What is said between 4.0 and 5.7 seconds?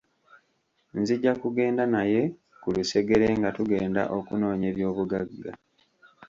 okunoonya eby'obugagga.